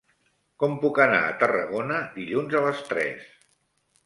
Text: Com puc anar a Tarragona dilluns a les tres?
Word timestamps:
Com 0.63 0.71
puc 0.85 1.01
anar 1.05 1.19
a 1.25 1.35
Tarragona 1.43 2.01
dilluns 2.17 2.57
a 2.59 2.63
les 2.67 2.83
tres? 2.89 3.31